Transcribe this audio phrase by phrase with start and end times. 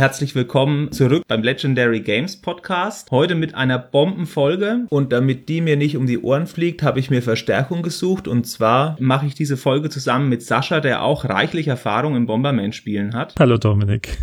[0.00, 3.10] Herzlich willkommen zurück beim Legendary Games Podcast.
[3.10, 7.10] Heute mit einer Bombenfolge und damit die mir nicht um die Ohren fliegt, habe ich
[7.10, 11.68] mir Verstärkung gesucht und zwar mache ich diese Folge zusammen mit Sascha, der auch reichlich
[11.68, 13.34] Erfahrung im Bomberman-Spielen hat.
[13.38, 14.16] Hallo Dominik.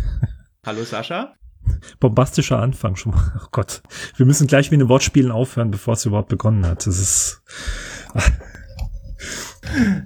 [0.66, 1.34] Hallo Sascha.
[2.00, 3.40] Bombastischer Anfang schon mal.
[3.40, 3.80] Oh Gott.
[4.16, 6.88] Wir müssen gleich mit den Wortspielen aufhören, bevor es überhaupt begonnen hat.
[6.88, 7.40] Das ist.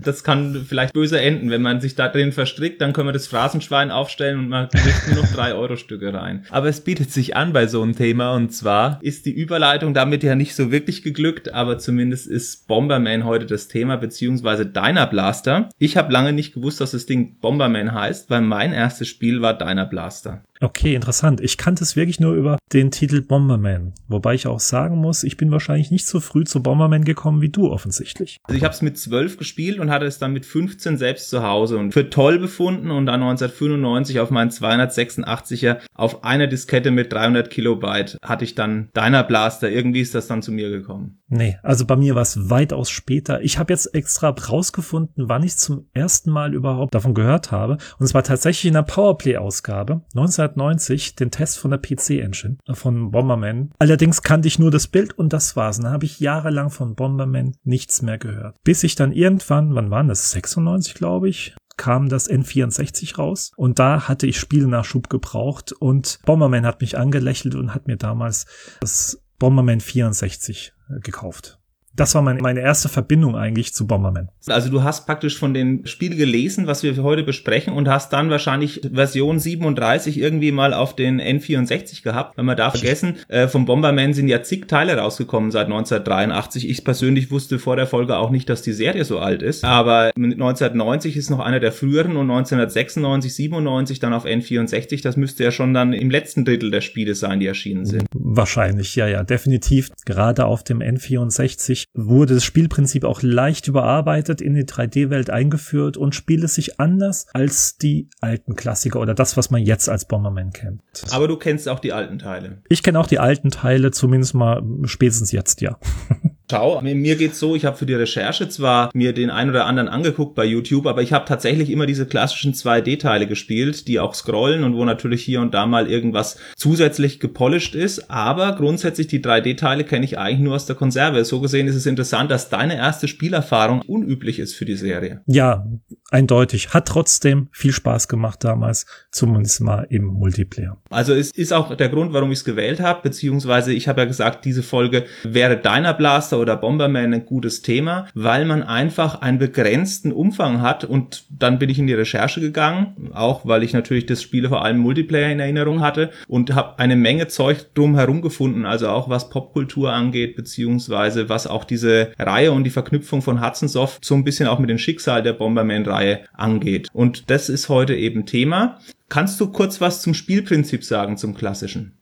[0.02, 1.50] Das kann vielleicht böse enden.
[1.50, 5.08] Wenn man sich da drin verstrickt, dann können wir das Phrasenschwein aufstellen und man kriegt
[5.08, 6.44] nur noch drei Euro Stücke rein.
[6.50, 10.22] Aber es bietet sich an bei so einem Thema und zwar ist die Überleitung damit
[10.22, 15.68] ja nicht so wirklich geglückt, aber zumindest ist Bomberman heute das Thema, beziehungsweise Deiner Blaster.
[15.78, 19.54] Ich habe lange nicht gewusst, dass das Ding Bomberman heißt, weil mein erstes Spiel war
[19.54, 20.42] Deiner Blaster.
[20.62, 21.40] Okay, interessant.
[21.40, 23.94] Ich kannte es wirklich nur über den Titel Bomberman.
[24.06, 27.48] Wobei ich auch sagen muss, ich bin wahrscheinlich nicht so früh zu Bomberman gekommen wie
[27.48, 28.38] du offensichtlich.
[28.44, 31.42] Also ich habe es mit zwölf gespielt und hatte es dann mit 15 selbst zu
[31.42, 37.12] Hause und für toll befunden und dann 1995 auf meinen 286er auf einer Diskette mit
[37.12, 39.70] 300 Kilobyte hatte ich dann Deiner Blaster.
[39.70, 41.20] Irgendwie ist das dann zu mir gekommen.
[41.28, 43.40] Nee, also bei mir war es weitaus später.
[43.42, 47.78] Ich habe jetzt extra rausgefunden, wann ich zum ersten Mal überhaupt davon gehört habe.
[47.98, 53.70] Und es war tatsächlich in der Powerplay-Ausgabe 1990, den Test von der PC-Engine von Bomberman.
[53.78, 55.78] Allerdings kannte ich nur das Bild und das war's.
[55.78, 58.56] Und dann habe ich jahrelang von Bomberman nichts mehr gehört.
[58.64, 60.30] Bis ich dann irgendwann, wann waren das?
[60.30, 66.66] 96, glaube ich, kam das N64 raus und da hatte ich Spielnachschub gebraucht und Bomberman
[66.66, 68.46] hat mich angelächelt und hat mir damals
[68.80, 71.58] das Bomberman 64 gekauft.
[71.94, 74.28] Das war meine, meine erste Verbindung eigentlich zu Bomberman.
[74.46, 78.30] Also du hast praktisch von dem Spiel gelesen, was wir heute besprechen und hast dann
[78.30, 82.36] wahrscheinlich Version 37 irgendwie mal auf den N64 gehabt.
[82.36, 86.68] Wenn wir da vergessen, äh, vom Bomberman sind ja zig Teile rausgekommen seit 1983.
[86.68, 89.64] Ich persönlich wusste vor der Folge auch nicht, dass die Serie so alt ist.
[89.64, 95.02] Aber 1990 ist noch einer der früheren und 1996, 97 dann auf N64.
[95.02, 98.04] Das müsste ja schon dann im letzten Drittel der Spiele sein, die erschienen sind.
[98.34, 99.90] Wahrscheinlich, ja, ja, definitiv.
[100.06, 106.14] Gerade auf dem N64 wurde das Spielprinzip auch leicht überarbeitet, in die 3D-Welt eingeführt und
[106.14, 110.52] spielt es sich anders als die alten Klassiker oder das, was man jetzt als Bomberman
[110.52, 110.80] kennt.
[111.10, 112.62] Aber du kennst auch die alten Teile.
[112.70, 115.78] Ich kenne auch die alten Teile, zumindest mal spätestens jetzt, ja.
[116.52, 119.88] Schau, mir geht's so, ich habe für die Recherche zwar mir den ein oder anderen
[119.88, 124.62] angeguckt bei YouTube, aber ich habe tatsächlich immer diese klassischen 2D-Teile gespielt, die auch scrollen
[124.62, 129.84] und wo natürlich hier und da mal irgendwas zusätzlich gepolished ist, aber grundsätzlich die 3D-Teile
[129.84, 131.24] kenne ich eigentlich nur aus der Konserve.
[131.24, 135.22] So gesehen ist es interessant, dass deine erste Spielerfahrung unüblich ist für die Serie.
[135.24, 135.66] Ja,
[136.10, 136.74] eindeutig.
[136.74, 140.76] Hat trotzdem viel Spaß gemacht damals, zumindest mal im Multiplayer.
[140.90, 144.06] Also es ist auch der Grund, warum ich es gewählt habe, beziehungsweise ich habe ja
[144.06, 149.38] gesagt, diese Folge wäre deiner Blaster oder Bomberman ein gutes Thema, weil man einfach einen
[149.38, 154.06] begrenzten Umfang hat und dann bin ich in die Recherche gegangen, auch weil ich natürlich
[154.06, 158.20] das Spiel vor allem Multiplayer in Erinnerung hatte und habe eine Menge Zeug drum herum
[158.20, 163.44] gefunden, also auch was Popkultur angeht, beziehungsweise was auch diese Reihe und die Verknüpfung von
[163.44, 166.88] Hudson Soft so ein bisschen auch mit dem Schicksal der Bomberman-Reihe angeht.
[166.92, 168.78] Und das ist heute eben Thema.
[169.08, 171.92] Kannst du kurz was zum Spielprinzip sagen, zum klassischen?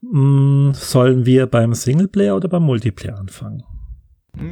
[0.00, 3.62] Mm, sollen wir beim Singleplayer oder beim Multiplayer anfangen?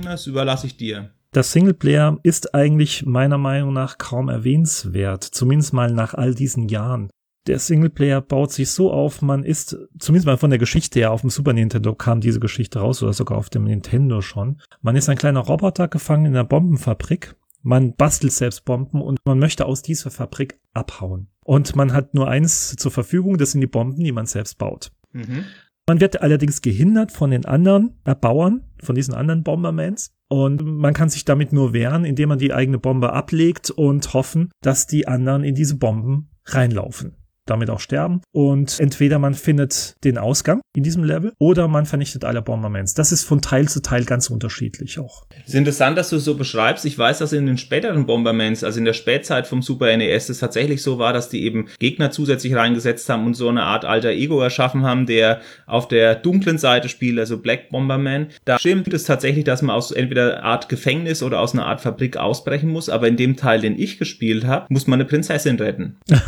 [0.02, 1.10] Das überlasse ich dir.
[1.32, 7.08] Das Singleplayer ist eigentlich meiner Meinung nach kaum erwähnenswert, zumindest mal nach all diesen Jahren.
[7.46, 11.22] Der Singleplayer baut sich so auf, man ist, zumindest mal von der Geschichte her, auf
[11.22, 14.60] dem Super Nintendo kam diese Geschichte raus oder sogar auf dem Nintendo schon.
[14.82, 17.36] Man ist ein kleiner Roboter gefangen in einer Bombenfabrik.
[17.62, 21.28] Man bastelt selbst Bomben und man möchte aus dieser Fabrik abhauen.
[21.50, 24.92] Und man hat nur eins zur Verfügung, das sind die Bomben, die man selbst baut.
[25.10, 25.46] Mhm.
[25.88, 30.14] Man wird allerdings gehindert von den anderen Erbauern, von diesen anderen Bombermans.
[30.28, 34.52] Und man kann sich damit nur wehren, indem man die eigene Bombe ablegt und hoffen,
[34.62, 37.16] dass die anderen in diese Bomben reinlaufen
[37.50, 38.22] damit auch sterben.
[38.32, 42.94] Und entweder man findet den Ausgang in diesem Level oder man vernichtet alle Bombermans.
[42.94, 45.24] Das ist von Teil zu Teil ganz unterschiedlich auch.
[45.42, 46.84] Es ist interessant, dass du es so beschreibst.
[46.84, 50.38] Ich weiß, dass in den späteren Bombermans, also in der Spätzeit vom Super NES, es
[50.38, 54.10] tatsächlich so war, dass die eben Gegner zusätzlich reingesetzt haben und so eine Art alter
[54.10, 58.28] Ego erschaffen haben, der auf der dunklen Seite spielt, also Black Bomberman.
[58.44, 61.80] Da stimmt es tatsächlich, dass man aus entweder einer Art Gefängnis oder aus einer Art
[61.80, 65.56] Fabrik ausbrechen muss, aber in dem Teil, den ich gespielt habe, muss man eine Prinzessin
[65.56, 65.98] retten.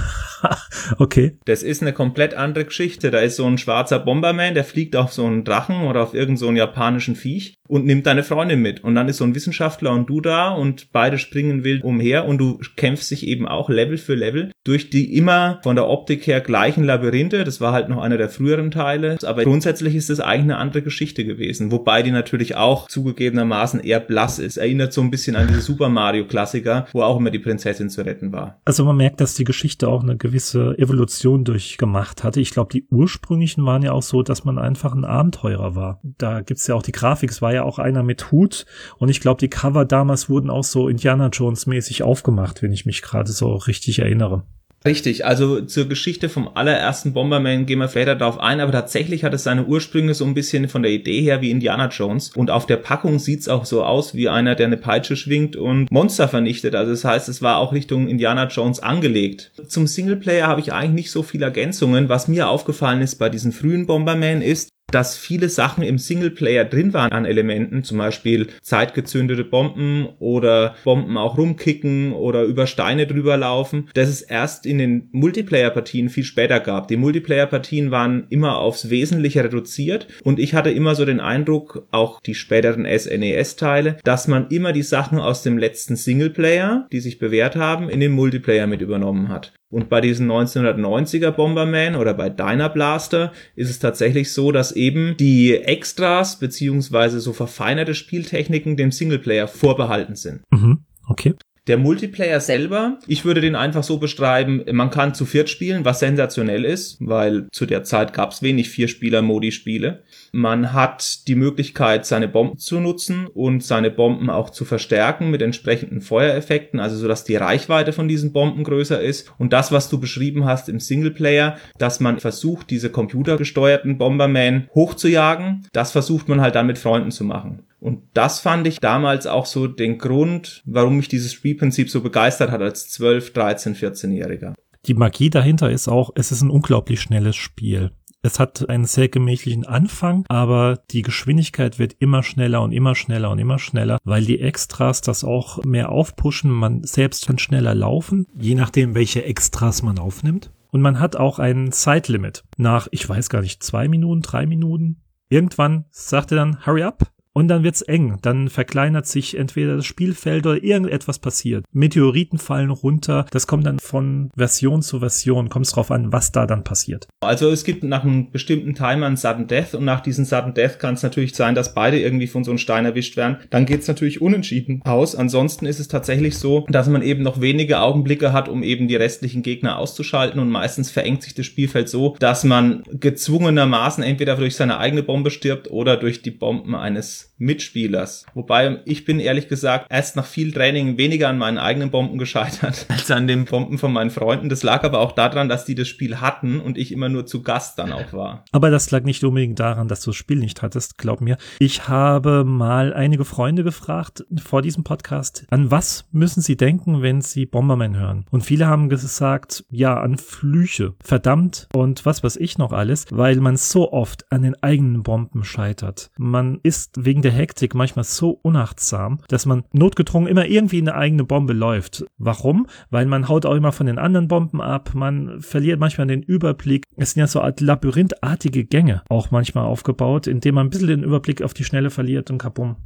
[0.98, 1.11] okay.
[1.44, 3.10] Das ist eine komplett andere Geschichte.
[3.10, 6.36] Da ist so ein schwarzer Bomberman, der fliegt auf so einen Drachen oder auf irgendeinen
[6.36, 8.84] so japanischen Viech und nimmt deine Freundin mit.
[8.84, 12.38] Und dann ist so ein Wissenschaftler und du da und beide springen wild umher und
[12.38, 16.40] du kämpfst dich eben auch Level für Level durch die immer von der Optik her
[16.40, 17.44] gleichen Labyrinthe.
[17.44, 19.16] Das war halt noch einer der früheren Teile.
[19.24, 21.72] Aber grundsätzlich ist das eigentlich eine andere Geschichte gewesen.
[21.72, 24.56] Wobei die natürlich auch zugegebenermaßen eher blass ist.
[24.56, 28.04] Erinnert so ein bisschen an diese Super Mario Klassiker, wo auch immer die Prinzessin zu
[28.04, 28.60] retten war.
[28.64, 32.40] Also man merkt, dass die Geschichte auch eine gewisse gewisse Evolution durchgemacht hatte.
[32.40, 36.00] Ich glaube, die ursprünglichen waren ja auch so, dass man einfach ein Abenteurer war.
[36.04, 38.66] Da gibt's ja auch die Grafik, es war ja auch einer mit Hut
[38.98, 42.86] und ich glaube, die Cover damals wurden auch so Indiana Jones mäßig aufgemacht, wenn ich
[42.86, 44.44] mich gerade so richtig erinnere.
[44.84, 49.32] Richtig, also zur Geschichte vom allerersten Bomberman gehen wir später darauf ein, aber tatsächlich hat
[49.32, 52.66] es seine Ursprünge so ein bisschen von der Idee her wie Indiana Jones und auf
[52.66, 56.74] der Packung sieht's auch so aus wie einer, der eine Peitsche schwingt und Monster vernichtet.
[56.74, 59.52] Also das heißt, es war auch Richtung Indiana Jones angelegt.
[59.68, 62.08] Zum Singleplayer habe ich eigentlich nicht so viele Ergänzungen.
[62.08, 66.92] Was mir aufgefallen ist bei diesen frühen Bomberman ist, dass viele Sachen im Singleplayer drin
[66.92, 73.36] waren an Elementen, zum Beispiel zeitgezündete Bomben oder Bomben auch rumkicken oder über Steine drüber
[73.36, 76.88] laufen, dass es erst in den Multiplayer-Partien viel später gab.
[76.88, 82.20] Die Multiplayer-Partien waren immer aufs Wesentliche reduziert und ich hatte immer so den Eindruck, auch
[82.20, 87.56] die späteren SNES-Teile, dass man immer die Sachen aus dem letzten Singleplayer, die sich bewährt
[87.56, 89.52] haben, in den Multiplayer mit übernommen hat.
[89.72, 95.16] Und bei diesen 1990er Bomberman oder bei Dyna Blaster ist es tatsächlich so, dass eben
[95.16, 100.42] die Extras beziehungsweise so verfeinerte Spieltechniken dem Singleplayer vorbehalten sind.
[100.50, 100.80] Mhm.
[101.08, 101.34] Okay.
[101.68, 106.00] Der Multiplayer selber, ich würde den einfach so beschreiben, man kann zu viert spielen, was
[106.00, 110.02] sensationell ist, weil zu der Zeit gab es wenig Vier-Spieler-Modi-Spiele.
[110.32, 115.40] Man hat die Möglichkeit, seine Bomben zu nutzen und seine Bomben auch zu verstärken mit
[115.40, 119.32] entsprechenden Feuereffekten, also so dass die Reichweite von diesen Bomben größer ist.
[119.38, 125.68] Und das, was du beschrieben hast im Singleplayer, dass man versucht, diese computergesteuerten Bomberman hochzujagen,
[125.72, 127.62] das versucht man halt dann mit Freunden zu machen.
[127.82, 132.52] Und das fand ich damals auch so den Grund, warum mich dieses Spielprinzip so begeistert
[132.52, 134.54] hat als 12, 13, 14-Jähriger.
[134.86, 137.90] Die Magie dahinter ist auch, es ist ein unglaublich schnelles Spiel.
[138.22, 143.30] Es hat einen sehr gemächlichen Anfang, aber die Geschwindigkeit wird immer schneller und immer schneller
[143.30, 146.52] und immer schneller, weil die Extras das auch mehr aufpushen.
[146.52, 150.52] Man selbst kann schneller laufen, je nachdem, welche Extras man aufnimmt.
[150.70, 152.44] Und man hat auch ein Zeitlimit.
[152.56, 155.02] Nach, ich weiß gar nicht, zwei Minuten, drei Minuten.
[155.28, 158.18] Irgendwann sagt er dann, hurry up, und dann wird's eng.
[158.22, 161.64] Dann verkleinert sich entweder das Spielfeld oder irgendetwas passiert.
[161.72, 163.26] Meteoriten fallen runter.
[163.30, 165.48] Das kommt dann von Version zu Version.
[165.48, 167.08] Kommt es drauf an, was da dann passiert.
[167.20, 170.78] Also es gibt nach einem bestimmten Timer einen Sudden Death und nach diesem Sudden Death
[170.78, 173.38] kann es natürlich sein, dass beide irgendwie von so einem Stein erwischt werden.
[173.50, 175.14] Dann geht's natürlich unentschieden aus.
[175.14, 178.96] Ansonsten ist es tatsächlich so, dass man eben noch wenige Augenblicke hat, um eben die
[178.96, 184.56] restlichen Gegner auszuschalten und meistens verengt sich das Spielfeld so, dass man gezwungenermaßen entweder durch
[184.56, 188.26] seine eigene Bombe stirbt oder durch die Bomben eines Mitspielers.
[188.34, 192.86] Wobei ich bin ehrlich gesagt erst nach viel Training weniger an meinen eigenen Bomben gescheitert
[192.88, 194.48] als an den Bomben von meinen Freunden.
[194.48, 197.42] Das lag aber auch daran, dass die das Spiel hatten und ich immer nur zu
[197.42, 198.44] Gast dann auch war.
[198.52, 201.36] Aber das lag nicht unbedingt daran, dass du das Spiel nicht hattest, glaub mir.
[201.58, 207.20] Ich habe mal einige Freunde gefragt vor diesem Podcast, an was müssen sie denken, wenn
[207.20, 208.24] sie Bomberman hören?
[208.30, 213.36] Und viele haben gesagt, ja, an Flüche, verdammt und was weiß ich noch alles, weil
[213.36, 216.10] man so oft an den eigenen Bomben scheitert.
[216.16, 220.96] Man ist wegen der Hektik manchmal so unachtsam, dass man notgedrungen immer irgendwie in eine
[220.96, 222.06] eigene Bombe läuft.
[222.16, 222.66] Warum?
[222.88, 226.86] Weil man haut auch immer von den anderen Bomben ab, man verliert manchmal den Überblick.
[226.96, 231.02] Es sind ja so Art labyrinthartige Gänge auch manchmal aufgebaut, indem man ein bisschen den
[231.02, 232.76] Überblick auf die Schnelle verliert und kabum.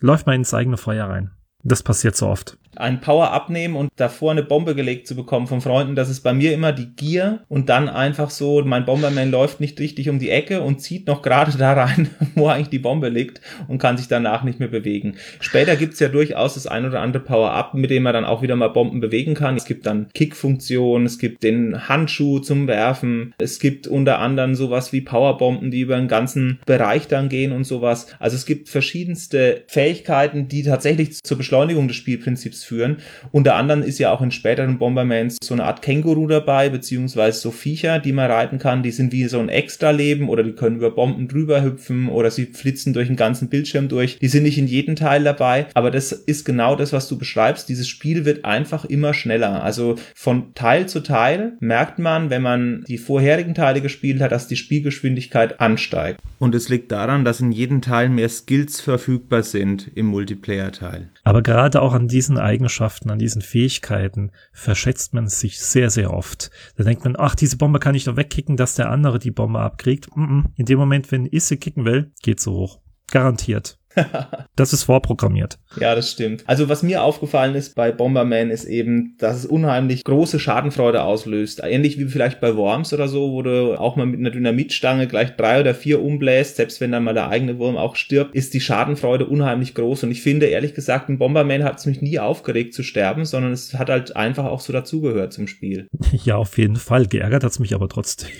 [0.00, 1.30] Läuft man ins eigene Feuer rein.
[1.62, 5.60] Das passiert so oft ein Power abnehmen und davor eine Bombe gelegt zu bekommen von
[5.60, 9.60] Freunden, das ist bei mir immer die Gier und dann einfach so, mein Bomberman läuft
[9.60, 13.08] nicht richtig um die Ecke und zieht noch gerade da rein, wo eigentlich die Bombe
[13.08, 15.16] liegt und kann sich danach nicht mehr bewegen.
[15.40, 18.56] Später gibt's ja durchaus das ein oder andere Power-Up, mit dem man dann auch wieder
[18.56, 19.56] mal Bomben bewegen kann.
[19.56, 24.92] Es gibt dann Kick-Funktion, es gibt den Handschuh zum Werfen, es gibt unter anderem sowas
[24.92, 28.08] wie Powerbomben, die über den ganzen Bereich dann gehen und sowas.
[28.18, 32.96] Also es gibt verschiedenste Fähigkeiten, die tatsächlich zur Beschleunigung des Spielprinzips führen.
[33.30, 37.52] Unter anderem ist ja auch in späteren Bombermans so eine Art Känguru dabei, beziehungsweise so
[37.52, 38.82] Viecher, die man reiten kann.
[38.82, 42.46] Die sind wie so ein Extra-Leben oder die können über Bomben drüber hüpfen oder sie
[42.46, 44.18] flitzen durch den ganzen Bildschirm durch.
[44.18, 47.68] Die sind nicht in jedem Teil dabei, aber das ist genau das, was du beschreibst.
[47.68, 49.62] Dieses Spiel wird einfach immer schneller.
[49.62, 54.48] Also von Teil zu Teil merkt man, wenn man die vorherigen Teile gespielt hat, dass
[54.48, 56.20] die Spielgeschwindigkeit ansteigt.
[56.40, 61.08] Und es liegt daran, dass in jedem Teil mehr Skills verfügbar sind im Multiplayer-Teil.
[61.36, 66.50] Aber gerade auch an diesen Eigenschaften, an diesen Fähigkeiten verschätzt man sich sehr, sehr oft.
[66.78, 69.60] Da denkt man, ach, diese Bombe kann ich doch wegkicken, dass der andere die Bombe
[69.60, 70.08] abkriegt.
[70.16, 72.80] In dem Moment, wenn ich sie kicken will, geht so hoch.
[73.10, 73.78] Garantiert.
[74.56, 75.58] das ist vorprogrammiert.
[75.80, 76.44] Ja, das stimmt.
[76.46, 81.60] Also was mir aufgefallen ist bei Bomberman ist eben, dass es unheimlich große Schadenfreude auslöst.
[81.62, 85.36] Ähnlich wie vielleicht bei Worms oder so, wo du auch mal mit einer Dynamitstange gleich
[85.36, 88.60] drei oder vier umbläst, selbst wenn dann mal der eigene Wurm auch stirbt, ist die
[88.60, 90.04] Schadenfreude unheimlich groß.
[90.04, 93.52] Und ich finde, ehrlich gesagt, ein Bomberman hat es mich nie aufgeregt zu sterben, sondern
[93.52, 95.88] es hat halt einfach auch so dazugehört zum Spiel.
[96.24, 97.06] Ja, auf jeden Fall.
[97.06, 98.30] Geärgert hat es mich aber trotzdem.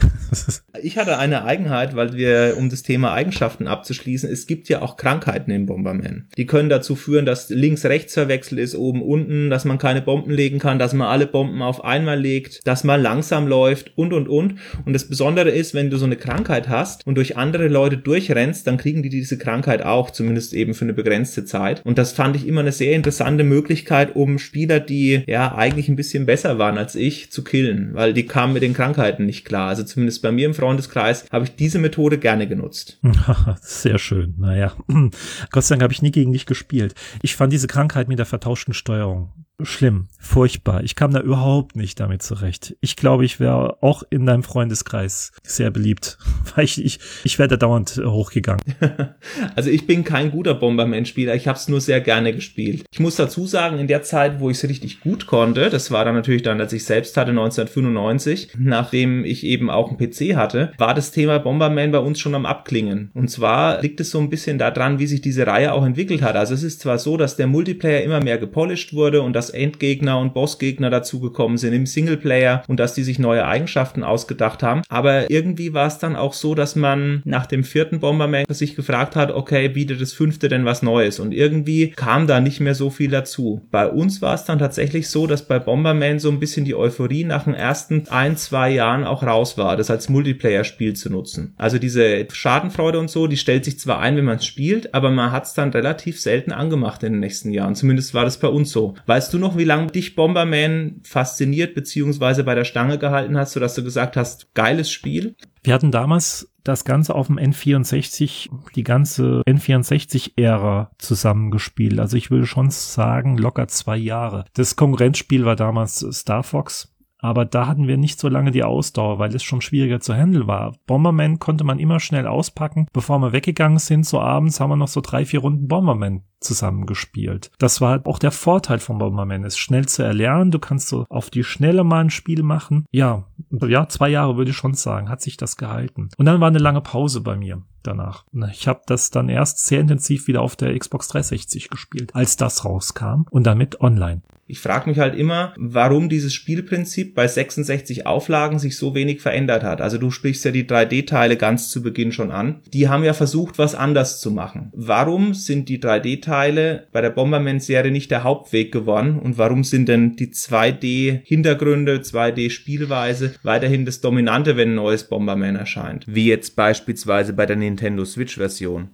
[0.82, 4.96] ich hatte eine Eigenheit, weil wir, um das Thema Eigenschaften abzuschließen, es gibt ja auch
[4.96, 6.28] Krankheiten im Bomberman.
[6.36, 10.58] Die können dazu führen, dass links-rechts verwechselt ist, oben unten, dass man keine Bomben legen
[10.58, 14.54] kann, dass man alle Bomben auf einmal legt, dass man langsam läuft und und und.
[14.84, 18.66] Und das Besondere ist, wenn du so eine Krankheit hast und durch andere Leute durchrennst,
[18.66, 21.84] dann kriegen die diese Krankheit auch, zumindest eben für eine begrenzte Zeit.
[21.84, 25.96] Und das fand ich immer eine sehr interessante Möglichkeit, um Spieler, die ja eigentlich ein
[25.96, 29.68] bisschen besser waren als ich, zu killen, weil die kamen mit den Krankheiten nicht klar.
[29.68, 33.00] Also zumindest bei mir im Freundeskreis habe ich diese Methode gerne genutzt.
[33.60, 34.34] Sehr schön.
[34.38, 34.61] Naja,
[35.50, 36.94] Gott sei Dank habe ich nie gegen dich gespielt.
[37.22, 39.32] Ich fand diese Krankheit mit der vertauschten Steuerung
[39.64, 40.82] schlimm, furchtbar.
[40.84, 42.76] Ich kam da überhaupt nicht damit zurecht.
[42.80, 46.18] Ich glaube, ich wäre auch in deinem Freundeskreis sehr beliebt,
[46.54, 48.62] weil ich, ich, ich wäre da dauernd hochgegangen.
[49.56, 52.84] also ich bin kein guter Bomberman-Spieler, ich habe es nur sehr gerne gespielt.
[52.92, 56.04] Ich muss dazu sagen, in der Zeit, wo ich es richtig gut konnte, das war
[56.04, 60.72] dann natürlich dann, als ich selbst hatte, 1995, nachdem ich eben auch einen PC hatte,
[60.78, 63.10] war das Thema Bomberman bei uns schon am Abklingen.
[63.14, 66.36] Und zwar liegt es so ein bisschen daran, wie sich diese Reihe auch entwickelt hat.
[66.36, 70.18] Also es ist zwar so, dass der Multiplayer immer mehr gepolished wurde und dass Endgegner
[70.18, 74.82] und Bossgegner dazugekommen sind im Singleplayer und dass die sich neue Eigenschaften ausgedacht haben.
[74.88, 79.16] Aber irgendwie war es dann auch so, dass man nach dem vierten Bomberman sich gefragt
[79.16, 81.20] hat, okay, bietet das fünfte denn was Neues?
[81.20, 83.62] Und irgendwie kam da nicht mehr so viel dazu.
[83.70, 87.24] Bei uns war es dann tatsächlich so, dass bei Bomberman so ein bisschen die Euphorie
[87.24, 91.54] nach den ersten ein, zwei Jahren auch raus war, das als Multiplayer-Spiel zu nutzen.
[91.56, 95.10] Also diese Schadenfreude und so, die stellt sich zwar ein, wenn man es spielt, aber
[95.10, 97.74] man hat es dann relativ selten angemacht in den nächsten Jahren.
[97.74, 98.94] Zumindest war das bei uns so.
[99.06, 103.74] Weißt du noch, wie lange dich Bomberman fasziniert beziehungsweise bei der Stange gehalten hast, sodass
[103.74, 105.36] du gesagt hast, geiles Spiel?
[105.62, 112.00] Wir hatten damals das Ganze auf dem N64, die ganze N64-Ära zusammengespielt.
[112.00, 114.44] Also ich würde schon sagen, locker zwei Jahre.
[114.54, 116.88] Das Konkurrenzspiel war damals Star Fox.
[117.18, 120.48] Aber da hatten wir nicht so lange die Ausdauer, weil es schon schwieriger zu handeln
[120.48, 120.74] war.
[120.86, 122.88] Bomberman konnte man immer schnell auspacken.
[122.92, 127.50] Bevor wir weggegangen sind, so abends haben wir noch so drei, vier Runden Bomberman zusammengespielt.
[127.58, 130.50] Das war auch der Vorteil von Bomberman, ist schnell zu erlernen.
[130.50, 132.86] Du kannst so auf die Schnelle mal ein Spiel machen.
[132.90, 133.24] Ja,
[133.66, 136.08] ja, zwei Jahre würde ich schon sagen, hat sich das gehalten.
[136.16, 138.24] Und dann war eine lange Pause bei mir danach.
[138.52, 142.64] Ich habe das dann erst sehr intensiv wieder auf der Xbox 360 gespielt, als das
[142.64, 144.22] rauskam und damit online.
[144.52, 149.62] Ich frage mich halt immer, warum dieses Spielprinzip bei 66 Auflagen sich so wenig verändert
[149.62, 149.80] hat.
[149.80, 152.60] Also du sprichst ja die 3D-Teile ganz zu Beginn schon an.
[152.70, 154.70] Die haben ja versucht, was anders zu machen.
[154.74, 159.18] Warum sind die 3D-Teile bei der Bomberman-Serie nicht der Hauptweg geworden?
[159.18, 166.04] Und warum sind denn die 2D-Hintergründe, 2D-Spielweise weiterhin das Dominante, wenn ein neues Bomberman erscheint?
[166.08, 168.88] Wie jetzt beispielsweise bei der Nintendo Switch-Version.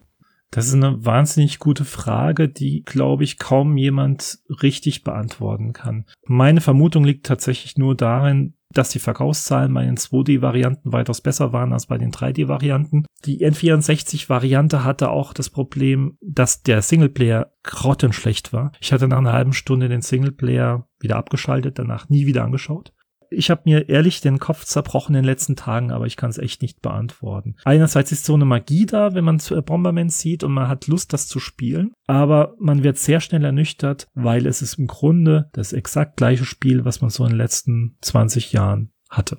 [0.51, 6.07] Das ist eine wahnsinnig gute Frage, die, glaube ich, kaum jemand richtig beantworten kann.
[6.25, 11.73] Meine Vermutung liegt tatsächlich nur darin, dass die Verkaufszahlen bei den 2D-Varianten weitaus besser waren
[11.73, 13.07] als bei den 3D-Varianten.
[13.25, 18.73] Die N64-Variante hatte auch das Problem, dass der Singleplayer grottenschlecht war.
[18.81, 22.93] Ich hatte nach einer halben Stunde den Singleplayer wieder abgeschaltet, danach nie wieder angeschaut
[23.31, 26.39] ich habe mir ehrlich den Kopf zerbrochen in den letzten Tagen, aber ich kann es
[26.39, 27.57] echt nicht beantworten.
[27.65, 31.29] Einerseits ist so eine Magie da, wenn man Bomberman sieht und man hat Lust, das
[31.29, 36.17] zu spielen, aber man wird sehr schnell ernüchtert, weil es ist im Grunde das exakt
[36.17, 39.39] gleiche Spiel, was man so in den letzten 20 Jahren hatte.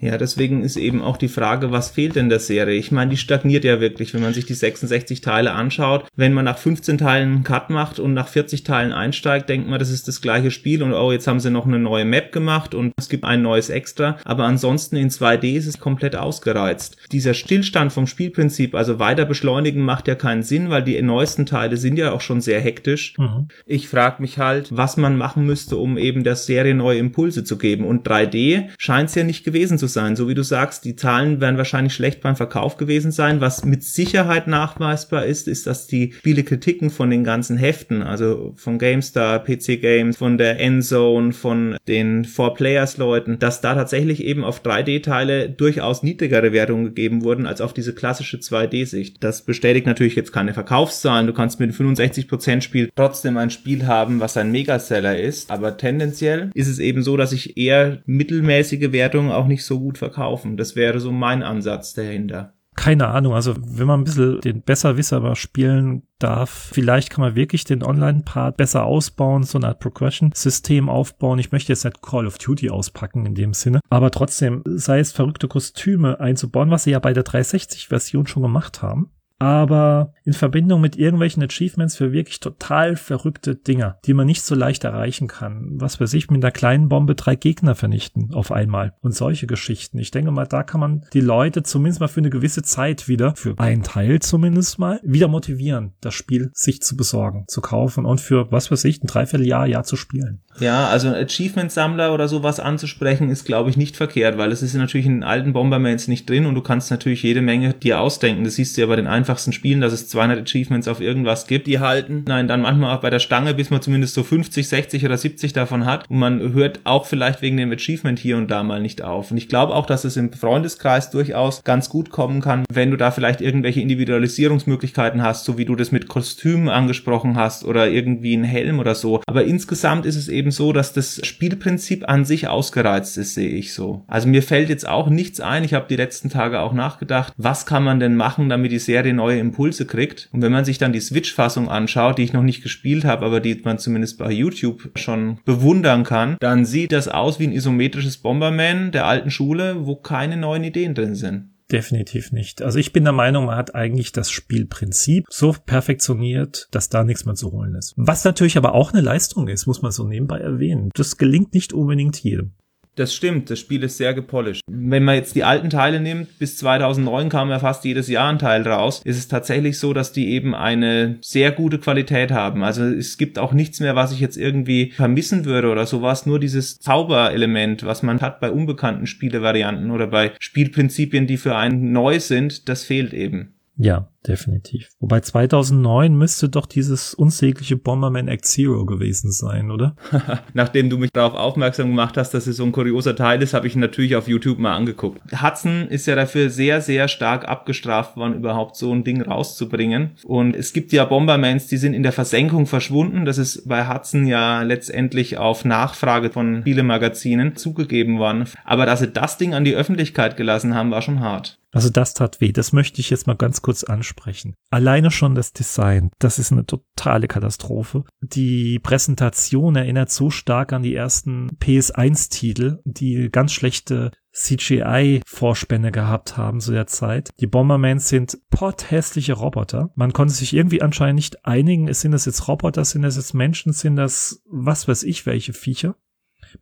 [0.00, 2.78] Ja, deswegen ist eben auch die Frage, was fehlt denn der Serie?
[2.78, 6.06] Ich meine, die stagniert ja wirklich, wenn man sich die 66 Teile anschaut.
[6.16, 9.78] Wenn man nach 15 Teilen einen Cut macht und nach 40 Teilen einsteigt, denkt man,
[9.78, 12.74] das ist das gleiche Spiel und oh, jetzt haben sie noch eine neue Map gemacht
[12.74, 14.16] und es gibt ein neues Extra.
[14.24, 16.96] Aber ansonsten in 2D ist es komplett ausgereizt.
[17.12, 21.76] Dieser Stillstand vom Spielprinzip, also weiter beschleunigen, macht ja keinen Sinn, weil die neuesten Teile
[21.76, 23.14] sind ja auch schon sehr hektisch.
[23.18, 23.48] Mhm.
[23.66, 27.58] Ich frage mich halt, was man machen müsste, um eben der Serie neue Impulse zu
[27.58, 27.84] geben.
[27.84, 30.16] Und 3D scheint es ja nicht gewesen zu sein.
[30.16, 33.40] So wie du sagst, die Zahlen werden wahrscheinlich schlecht beim Verkauf gewesen sein.
[33.40, 38.52] Was mit Sicherheit nachweisbar ist, ist, dass die viele Kritiken von den ganzen Heften, also
[38.56, 44.24] von GameStar, PC Games, von der Endzone, von den Four Players Leuten, dass da tatsächlich
[44.24, 49.22] eben auf 3D-Teile durchaus niedrigere Wertungen gegeben wurden als auf diese klassische 2D-Sicht.
[49.22, 51.26] Das bestätigt natürlich jetzt keine Verkaufszahlen.
[51.26, 55.50] Du kannst mit einem 65% Spiel trotzdem ein Spiel haben, was ein Megaseller ist.
[55.50, 59.98] Aber tendenziell ist es eben so, dass ich eher mittelmäßige Wertungen auch nicht so gut
[59.98, 60.56] verkaufen.
[60.56, 65.20] Das wäre so mein Ansatz dahinter keine Ahnung, also wenn man ein bisschen den Besserwisser
[65.20, 70.88] mal spielen darf, vielleicht kann man wirklich den Online-Part besser ausbauen, so eine Art Progression-System
[70.88, 71.38] aufbauen.
[71.38, 75.12] Ich möchte jetzt nicht Call of Duty auspacken in dem Sinne, aber trotzdem, sei es
[75.12, 80.82] verrückte Kostüme einzubauen, was sie ja bei der 360-Version schon gemacht haben aber in Verbindung
[80.82, 85.80] mit irgendwelchen Achievements für wirklich total verrückte Dinger, die man nicht so leicht erreichen kann.
[85.80, 89.98] Was weiß ich, mit einer kleinen Bombe drei Gegner vernichten auf einmal und solche Geschichten.
[89.98, 93.34] Ich denke mal, da kann man die Leute zumindest mal für eine gewisse Zeit wieder,
[93.34, 98.20] für einen Teil zumindest mal, wieder motivieren, das Spiel sich zu besorgen, zu kaufen und
[98.20, 100.42] für, was weiß ich, ein Dreivierteljahr, Jahr zu spielen.
[100.58, 104.74] Ja, also ein Achievement-Sammler oder sowas anzusprechen, ist, glaube ich, nicht verkehrt, weil es ist
[104.74, 108.44] natürlich in alten Bombermans nicht drin und du kannst natürlich jede Menge dir ausdenken.
[108.44, 111.66] Das siehst du ja bei den einfachsten Spielen, dass es 200 Achievements auf irgendwas gibt,
[111.66, 112.24] die halten.
[112.26, 115.52] Nein, dann manchmal auch bei der Stange, bis man zumindest so 50, 60 oder 70
[115.52, 116.10] davon hat.
[116.10, 119.30] Und man hört auch vielleicht wegen dem Achievement hier und da mal nicht auf.
[119.30, 122.96] Und ich glaube auch, dass es im Freundeskreis durchaus ganz gut kommen kann, wenn du
[122.96, 128.36] da vielleicht irgendwelche Individualisierungsmöglichkeiten hast, so wie du das mit Kostümen angesprochen hast oder irgendwie
[128.36, 129.22] ein Helm oder so.
[129.26, 133.50] Aber insgesamt ist es eben eben so, dass das Spielprinzip an sich ausgereizt ist, sehe
[133.50, 134.02] ich so.
[134.06, 135.64] Also mir fällt jetzt auch nichts ein.
[135.64, 139.12] Ich habe die letzten Tage auch nachgedacht, was kann man denn machen, damit die Serie
[139.20, 140.28] neue Impulse kriegt.
[140.32, 143.40] Und wenn man sich dann die Switch-Fassung anschaut, die ich noch nicht gespielt habe, aber
[143.40, 148.18] die man zumindest bei YouTube schon bewundern kann, dann sieht das aus wie ein isometrisches
[148.18, 151.50] Bomberman der alten Schule, wo keine neuen Ideen drin sind.
[151.70, 152.62] Definitiv nicht.
[152.62, 157.24] Also ich bin der Meinung, man hat eigentlich das Spielprinzip so perfektioniert, dass da nichts
[157.26, 157.94] mehr zu holen ist.
[157.96, 160.90] Was natürlich aber auch eine Leistung ist, muss man so nebenbei erwähnen.
[160.94, 162.52] Das gelingt nicht unbedingt jedem.
[163.00, 164.60] Das stimmt, das Spiel ist sehr gepolished.
[164.70, 168.38] Wenn man jetzt die alten Teile nimmt, bis 2009 kam ja fast jedes Jahr ein
[168.38, 172.62] Teil raus, ist es tatsächlich so, dass die eben eine sehr gute Qualität haben.
[172.62, 176.26] Also es gibt auch nichts mehr, was ich jetzt irgendwie vermissen würde oder sowas.
[176.26, 181.92] Nur dieses Zauberelement, was man hat bei unbekannten Spielevarianten oder bei Spielprinzipien, die für einen
[181.92, 183.54] neu sind, das fehlt eben.
[183.82, 184.90] Ja, definitiv.
[185.00, 189.96] Wobei 2009 müsste doch dieses unsägliche Bomberman Act Zero gewesen sein, oder?
[190.52, 193.66] Nachdem du mich darauf aufmerksam gemacht hast, dass es so ein kurioser Teil ist, habe
[193.66, 195.22] ich natürlich auf YouTube mal angeguckt.
[195.42, 200.10] Hudson ist ja dafür sehr, sehr stark abgestraft worden, überhaupt so ein Ding rauszubringen.
[200.24, 203.24] Und es gibt ja Bombermans, die sind in der Versenkung verschwunden.
[203.24, 208.44] Das ist bei Hudson ja letztendlich auf Nachfrage von viele Magazinen zugegeben worden.
[208.62, 211.59] Aber dass sie das Ding an die Öffentlichkeit gelassen haben, war schon hart.
[211.72, 212.52] Also das tat weh.
[212.52, 214.54] Das möchte ich jetzt mal ganz kurz ansprechen.
[214.70, 218.04] Alleine schon das Design, das ist eine totale Katastrophe.
[218.20, 226.60] Die Präsentation erinnert so stark an die ersten PS1-Titel, die ganz schlechte CGI-Vorspänne gehabt haben
[226.60, 227.30] zu der Zeit.
[227.40, 229.90] Die Bombermans sind potthässliche Roboter.
[229.96, 233.72] Man konnte sich irgendwie anscheinend nicht einigen, sind das jetzt Roboter, sind das jetzt Menschen,
[233.72, 235.96] sind das was weiß ich welche Viecher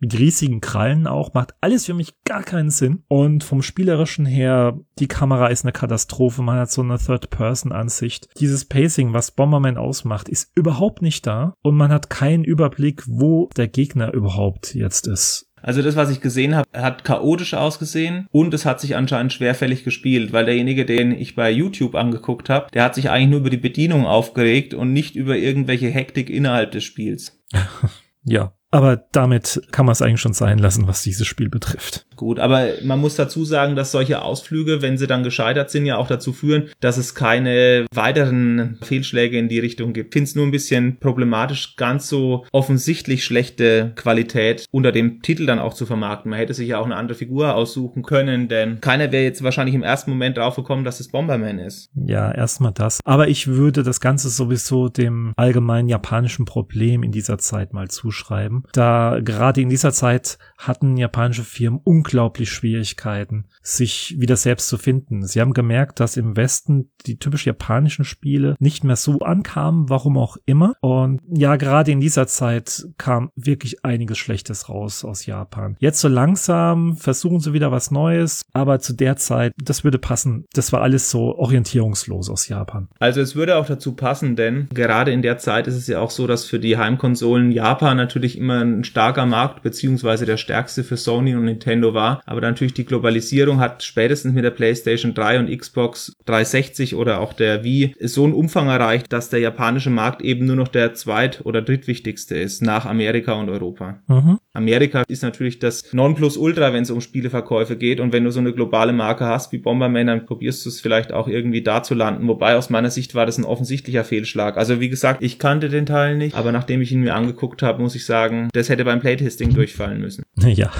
[0.00, 3.02] mit riesigen Krallen auch, macht alles für mich gar keinen Sinn.
[3.08, 8.28] Und vom spielerischen her, die Kamera ist eine Katastrophe, man hat so eine Third-Person-Ansicht.
[8.38, 13.48] Dieses Pacing, was Bomberman ausmacht, ist überhaupt nicht da und man hat keinen Überblick, wo
[13.56, 15.48] der Gegner überhaupt jetzt ist.
[15.62, 19.84] Also das, was ich gesehen habe, hat chaotisch ausgesehen und es hat sich anscheinend schwerfällig
[19.84, 23.50] gespielt, weil derjenige, den ich bei YouTube angeguckt habe, der hat sich eigentlich nur über
[23.50, 27.42] die Bedienung aufgeregt und nicht über irgendwelche Hektik innerhalb des Spiels.
[28.24, 32.06] ja, aber damit kann man es eigentlich schon sein lassen, was dieses Spiel betrifft.
[32.16, 35.96] Gut, aber man muss dazu sagen, dass solche Ausflüge, wenn sie dann gescheitert sind, ja
[35.96, 40.08] auch dazu führen, dass es keine weiteren Fehlschläge in die Richtung gibt.
[40.08, 45.46] Ich finde es nur ein bisschen problematisch, ganz so offensichtlich schlechte Qualität unter dem Titel
[45.46, 46.30] dann auch zu vermarkten.
[46.30, 49.74] Man hätte sich ja auch eine andere Figur aussuchen können, denn keiner wäre jetzt wahrscheinlich
[49.76, 51.88] im ersten Moment drauf gekommen, dass es Bomberman ist.
[51.94, 53.00] Ja, erstmal das.
[53.04, 58.57] Aber ich würde das Ganze sowieso dem allgemeinen japanischen Problem in dieser Zeit mal zuschreiben
[58.72, 65.26] da gerade in dieser Zeit hatten japanische Firmen unglaublich Schwierigkeiten, sich wieder selbst zu finden.
[65.26, 70.18] Sie haben gemerkt, dass im Westen die typisch japanischen Spiele nicht mehr so ankamen, warum
[70.18, 70.74] auch immer.
[70.80, 75.76] Und ja, gerade in dieser Zeit kam wirklich einiges Schlechtes raus aus Japan.
[75.78, 80.46] Jetzt so langsam versuchen sie wieder was Neues, aber zu der Zeit, das würde passen.
[80.52, 82.88] Das war alles so orientierungslos aus Japan.
[82.98, 86.10] Also es würde auch dazu passen, denn gerade in der Zeit ist es ja auch
[86.10, 90.82] so, dass für die Heimkonsolen Japan natürlich immer immer ein starker Markt, beziehungsweise der stärkste
[90.82, 92.22] für Sony und Nintendo war.
[92.24, 97.34] Aber natürlich die Globalisierung hat spätestens mit der PlayStation 3 und Xbox 360 oder auch
[97.34, 101.42] der Wii so einen Umfang erreicht, dass der japanische Markt eben nur noch der zweit-
[101.44, 104.00] oder drittwichtigste ist nach Amerika und Europa.
[104.06, 104.38] Mhm.
[104.58, 108.00] Amerika ist natürlich das Nonplusultra, wenn es um Spieleverkäufe geht.
[108.00, 111.12] Und wenn du so eine globale Marke hast wie Bomberman, dann probierst du es vielleicht
[111.12, 112.26] auch irgendwie da zu landen.
[112.26, 114.56] Wobei aus meiner Sicht war das ein offensichtlicher Fehlschlag.
[114.56, 117.80] Also wie gesagt, ich kannte den Teil nicht, aber nachdem ich ihn mir angeguckt habe,
[117.80, 120.24] muss ich sagen, das hätte beim Playtesting durchfallen müssen.
[120.48, 120.72] Ja.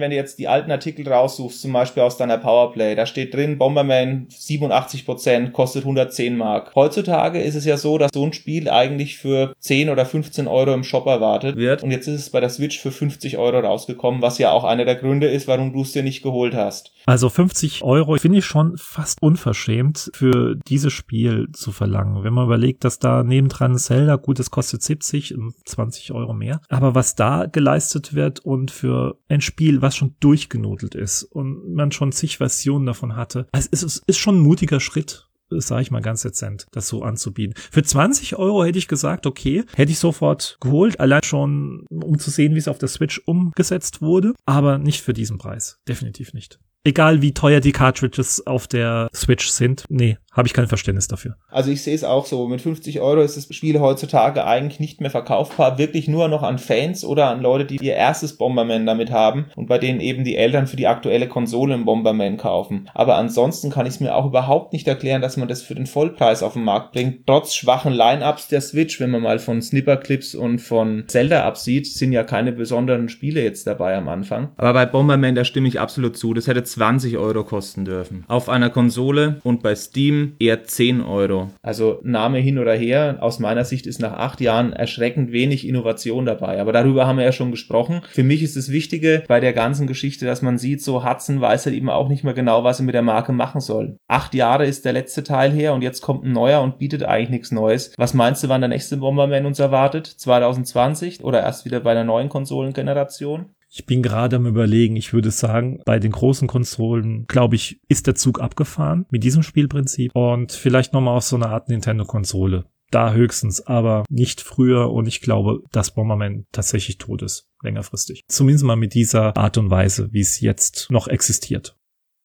[0.00, 3.58] Wenn du jetzt die alten Artikel raussuchst, zum Beispiel aus deiner Powerplay, da steht drin,
[3.58, 6.70] Bomberman 87%, kostet 110 Mark.
[6.76, 10.72] Heutzutage ist es ja so, dass so ein Spiel eigentlich für 10 oder 15 Euro
[10.72, 11.82] im Shop erwartet wird.
[11.82, 14.84] Und jetzt ist es bei der Switch für 50 Euro rausgekommen, was ja auch einer
[14.84, 16.92] der Gründe ist, warum du es dir nicht geholt hast.
[17.06, 22.22] Also 50 Euro finde ich schon fast unverschämt für dieses Spiel zu verlangen.
[22.22, 25.34] Wenn man überlegt, dass da nebendran Zelda, gut, es kostet 70,
[25.64, 26.60] 20 Euro mehr.
[26.68, 31.92] Aber was da geleistet wird und für ein Spiel, was schon durchgenudelt ist und man
[31.92, 35.90] schon zig Versionen davon hatte, also es ist, ist schon ein mutiger Schritt sage ich
[35.90, 37.54] mal ganz dezent, das so anzubieten.
[37.70, 42.30] Für 20 Euro hätte ich gesagt, okay, hätte ich sofort geholt, allein schon, um zu
[42.30, 45.80] sehen, wie es auf der Switch umgesetzt wurde, aber nicht für diesen Preis.
[45.88, 46.58] Definitiv nicht.
[46.88, 49.84] Egal wie teuer die Cartridges auf der Switch sind.
[49.90, 51.36] Nee, habe ich kein Verständnis dafür.
[51.50, 52.48] Also ich sehe es auch so.
[52.48, 55.76] Mit 50 Euro ist das Spiel heutzutage eigentlich nicht mehr verkaufbar.
[55.76, 59.66] Wirklich nur noch an Fans oder an Leute, die ihr erstes Bomberman damit haben und
[59.66, 62.88] bei denen eben die Eltern für die aktuelle Konsole ein Bomberman kaufen.
[62.94, 65.86] Aber ansonsten kann ich es mir auch überhaupt nicht erklären, dass man das für den
[65.86, 67.26] Vollpreis auf den Markt bringt.
[67.26, 72.12] Trotz schwachen Line-Ups der Switch, wenn man mal von Snipperclips und von Zelda absieht, sind
[72.12, 74.52] ja keine besonderen Spiele jetzt dabei am Anfang.
[74.56, 76.32] Aber bei Bomberman, da stimme ich absolut zu.
[76.32, 78.24] Das hätte 20 Euro kosten dürfen.
[78.28, 81.50] Auf einer Konsole und bei Steam eher 10 Euro.
[81.60, 86.24] Also Name hin oder her, aus meiner Sicht ist nach acht Jahren erschreckend wenig Innovation
[86.24, 86.60] dabei.
[86.60, 88.02] Aber darüber haben wir ja schon gesprochen.
[88.12, 91.66] Für mich ist das Wichtige bei der ganzen Geschichte, dass man sieht, so Hudson weiß
[91.66, 93.96] halt eben auch nicht mehr genau, was er mit der Marke machen soll.
[94.06, 97.30] Acht Jahre ist der letzte Teil her und jetzt kommt ein neuer und bietet eigentlich
[97.30, 97.92] nichts Neues.
[97.98, 100.06] Was meinst du, wann der nächste Bomberman uns erwartet?
[100.06, 103.46] 2020 oder erst wieder bei einer neuen Konsolengeneration?
[103.70, 108.06] Ich bin gerade am überlegen, ich würde sagen, bei den großen Konsolen, glaube ich, ist
[108.06, 112.64] der Zug abgefahren mit diesem Spielprinzip und vielleicht nochmal auf so eine Art Nintendo-Konsole.
[112.90, 118.22] Da höchstens, aber nicht früher und ich glaube, dass Bomberman tatsächlich tot ist, längerfristig.
[118.28, 121.77] Zumindest mal mit dieser Art und Weise, wie es jetzt noch existiert.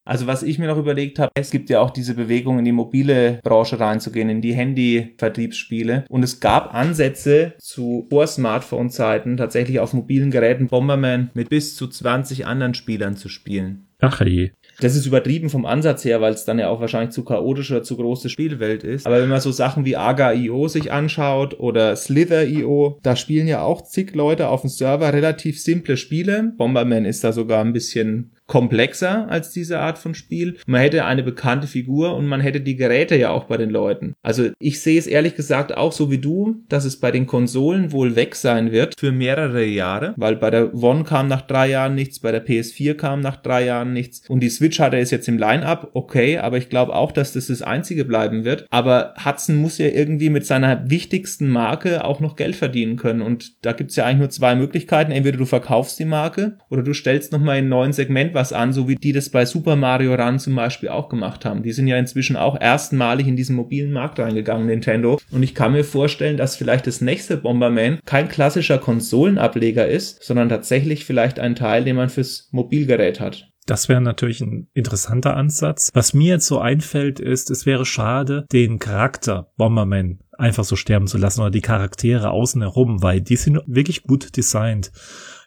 [0.05, 2.71] Also was ich mir noch überlegt habe, es gibt ja auch diese Bewegung in die
[2.71, 6.05] mobile Branche reinzugehen, in die Handy-Vertriebsspiele.
[6.09, 12.45] Und es gab Ansätze zu Vor-Smartphone-Zeiten tatsächlich auf mobilen Geräten Bomberman mit bis zu 20
[12.45, 13.87] anderen Spielern zu spielen.
[13.99, 14.51] Ach je.
[14.81, 17.83] Das ist übertrieben vom Ansatz her, weil es dann ja auch wahrscheinlich zu chaotisch oder
[17.83, 19.05] zu große Spielwelt ist.
[19.05, 23.83] Aber wenn man so Sachen wie Aga.io sich anschaut oder Slither.io, da spielen ja auch
[23.83, 26.51] zig Leute auf dem Server relativ simple Spiele.
[26.57, 30.57] Bomberman ist da sogar ein bisschen komplexer als diese Art von Spiel.
[30.67, 34.13] Man hätte eine bekannte Figur und man hätte die Geräte ja auch bei den Leuten.
[34.21, 37.91] Also ich sehe es ehrlich gesagt auch so wie du, dass es bei den Konsolen
[37.91, 41.95] wohl weg sein wird für mehrere Jahre, weil bei der One kam nach drei Jahren
[41.95, 45.27] nichts, bei der PS4 kam nach drei Jahren nichts und die Switch hatte es jetzt
[45.27, 48.65] im Line-Up, okay, aber ich glaube auch, dass das das einzige bleiben wird.
[48.69, 53.65] Aber Hudson muss ja irgendwie mit seiner wichtigsten Marke auch noch Geld verdienen können und
[53.65, 55.11] da gibt's ja eigentlich nur zwei Möglichkeiten.
[55.11, 58.87] Entweder du verkaufst die Marke oder du stellst nochmal in neuen Segment was an, so
[58.87, 61.63] wie die das bei Super Mario Run zum Beispiel auch gemacht haben.
[61.63, 65.19] Die sind ja inzwischen auch erstmalig in diesen mobilen Markt reingegangen, Nintendo.
[65.31, 70.49] Und ich kann mir vorstellen, dass vielleicht das nächste Bomberman kein klassischer Konsolenableger ist, sondern
[70.49, 73.49] tatsächlich vielleicht ein Teil, den man fürs Mobilgerät hat.
[73.65, 75.89] Das wäre natürlich ein interessanter Ansatz.
[75.93, 81.07] Was mir jetzt so einfällt, ist, es wäre schade, den Charakter Bomberman einfach so sterben
[81.07, 84.91] zu lassen oder die Charaktere außen herum, weil die sind wirklich gut designt.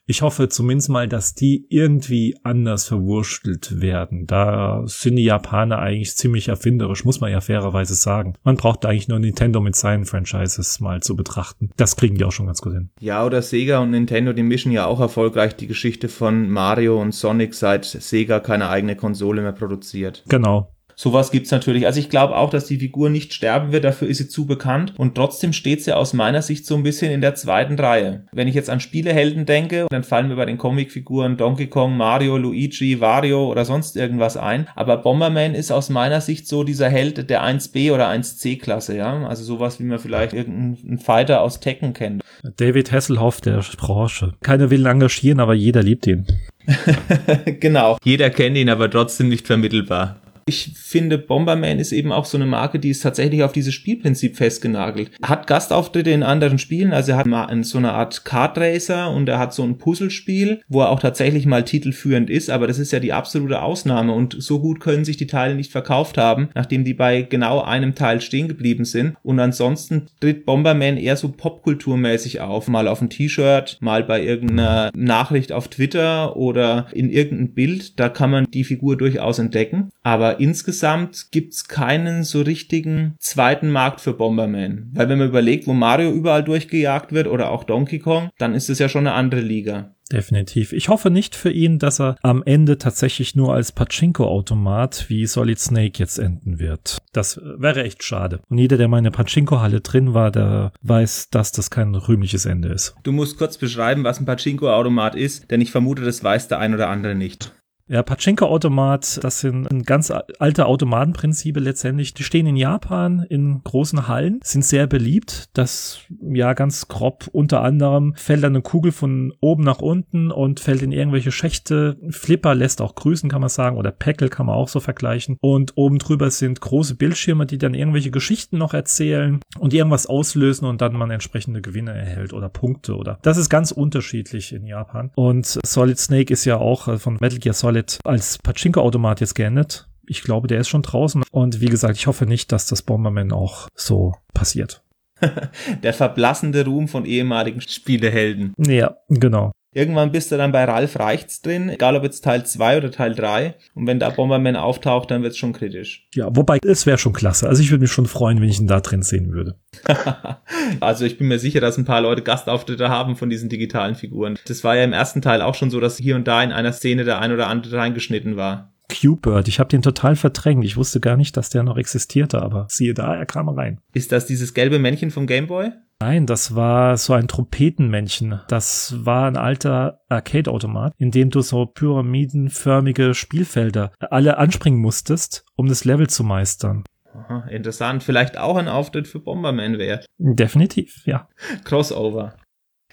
[0.08, 4.28] Ich hoffe zumindest mal, dass die irgendwie anders verwurstelt werden.
[4.28, 8.34] Da sind die Japaner eigentlich ziemlich erfinderisch, muss man ja fairerweise sagen.
[8.44, 11.70] Man braucht eigentlich nur Nintendo mit seinen Franchises mal zu betrachten.
[11.76, 12.90] Das kriegen die auch schon ganz gut hin.
[13.00, 17.12] Ja, oder Sega und Nintendo, die mischen ja auch erfolgreich die Geschichte von Mario und
[17.12, 20.22] Sonic, seit Sega keine eigene Konsole mehr produziert.
[20.28, 20.70] Genau.
[20.98, 21.84] Sowas gibt's natürlich.
[21.84, 24.94] Also ich glaube auch, dass die Figur nicht sterben wird, dafür ist sie zu bekannt
[24.96, 28.24] und trotzdem steht sie aus meiner Sicht so ein bisschen in der zweiten Reihe.
[28.32, 32.38] Wenn ich jetzt an Spielehelden denke, dann fallen mir bei den Comicfiguren Donkey Kong, Mario,
[32.38, 34.68] Luigi, Wario oder sonst irgendwas ein.
[34.74, 39.26] Aber Bomberman ist aus meiner Sicht so dieser Held der 1B oder 1C-Klasse, ja.
[39.26, 42.22] Also sowas, wie man vielleicht irgendeinen Fighter aus Tekken kennt.
[42.56, 44.32] David Hasselhoff der Branche.
[44.42, 46.26] Keiner will ihn engagieren, aber jeder liebt ihn.
[47.60, 47.98] genau.
[48.02, 50.20] Jeder kennt ihn, aber trotzdem nicht vermittelbar.
[50.48, 54.36] Ich finde, Bomberman ist eben auch so eine Marke, die ist tatsächlich auf dieses Spielprinzip
[54.36, 55.10] festgenagelt.
[55.20, 59.28] Hat Gastauftritte in anderen Spielen, also er hat mal so eine Art Kart Racer und
[59.28, 62.92] er hat so ein Puzzlespiel, wo er auch tatsächlich mal titelführend ist, aber das ist
[62.92, 66.84] ja die absolute Ausnahme und so gut können sich die Teile nicht verkauft haben, nachdem
[66.84, 69.16] die bei genau einem Teil stehen geblieben sind.
[69.24, 74.92] Und ansonsten tritt Bomberman eher so popkulturmäßig auf, mal auf ein T-Shirt, mal bei irgendeiner
[74.94, 79.90] Nachricht auf Twitter oder in irgendeinem Bild, da kann man die Figur durchaus entdecken.
[80.04, 84.90] Aber insgesamt gibt's keinen so richtigen zweiten Markt für Bomberman.
[84.92, 88.70] Weil wenn man überlegt, wo Mario überall durchgejagt wird oder auch Donkey Kong, dann ist
[88.70, 89.96] es ja schon eine andere Liga.
[90.12, 90.72] Definitiv.
[90.72, 95.58] Ich hoffe nicht für ihn, dass er am Ende tatsächlich nur als Pachinko-Automat wie Solid
[95.58, 96.98] Snake jetzt enden wird.
[97.12, 98.40] Das wäre echt schade.
[98.48, 102.46] Und jeder, der mal in der Pachinko-Halle drin war, der weiß, dass das kein rühmliches
[102.46, 102.94] Ende ist.
[103.02, 106.74] Du musst kurz beschreiben, was ein Pachinko-Automat ist, denn ich vermute, das weiß der ein
[106.74, 107.52] oder andere nicht.
[107.88, 112.14] Ja, Pachinko-Automat, das sind ganz alte Automatenprinzipe letztendlich.
[112.14, 115.50] Die stehen in Japan in großen Hallen, sind sehr beliebt.
[115.52, 120.82] Das, ja, ganz grob unter anderem fällt eine Kugel von oben nach unten und fällt
[120.82, 121.96] in irgendwelche Schächte.
[122.10, 125.36] Flipper lässt auch grüßen, kann man sagen, oder Peckel kann man auch so vergleichen.
[125.40, 130.66] Und oben drüber sind große Bildschirme, die dann irgendwelche Geschichten noch erzählen und irgendwas auslösen
[130.66, 133.20] und dann man entsprechende Gewinne erhält oder Punkte oder.
[133.22, 135.12] Das ist ganz unterschiedlich in Japan.
[135.14, 139.34] Und Solid Snake ist ja auch äh, von Metal Gear Solid Wallet als Pachinko-Automat jetzt
[139.34, 139.86] geendet.
[140.06, 141.22] Ich glaube, der ist schon draußen.
[141.30, 144.82] Und wie gesagt, ich hoffe nicht, dass das Bomberman auch so passiert.
[145.82, 148.54] der verblassende Ruhm von ehemaligen Spielehelden.
[148.58, 149.52] Ja, genau.
[149.72, 153.14] Irgendwann bist du dann bei Ralf Reichts drin, egal ob jetzt Teil 2 oder Teil
[153.14, 153.56] 3.
[153.74, 156.08] Und wenn da Bomberman auftaucht, dann wird's schon kritisch.
[156.14, 157.46] Ja, wobei, es wäre schon klasse.
[157.46, 159.56] Also ich würde mich schon freuen, wenn ich ihn da drin sehen würde.
[160.80, 164.38] also ich bin mir sicher, dass ein paar Leute Gastauftritte haben von diesen digitalen Figuren.
[164.46, 166.72] Das war ja im ersten Teil auch schon so, dass hier und da in einer
[166.72, 168.72] Szene der ein oder andere reingeschnitten war.
[168.88, 169.48] Q-Bird.
[169.48, 170.64] Ich habe den total verdrängt.
[170.64, 173.80] Ich wusste gar nicht, dass der noch existierte, aber siehe da, er kam rein.
[173.92, 175.72] Ist das dieses gelbe Männchen vom Gameboy?
[176.00, 178.40] Nein, das war so ein Trompetenmännchen.
[178.48, 185.68] Das war ein alter Arcade-Automat, in dem du so pyramidenförmige Spielfelder alle anspringen musstest, um
[185.68, 186.84] das Level zu meistern.
[187.14, 188.02] Aha, interessant.
[188.02, 190.04] Vielleicht auch ein Auftritt für Bomberman wäre.
[190.18, 191.28] Definitiv, ja.
[191.64, 192.36] Crossover